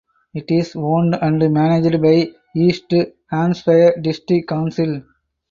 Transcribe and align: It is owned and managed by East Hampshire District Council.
It 0.33 0.49
is 0.49 0.75
owned 0.75 1.13
and 1.21 1.37
managed 1.53 2.01
by 2.01 2.31
East 2.55 2.91
Hampshire 3.29 3.93
District 4.01 4.47
Council. 4.49 5.03